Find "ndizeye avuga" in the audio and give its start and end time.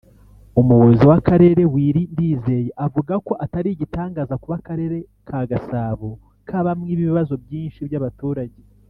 2.13-3.13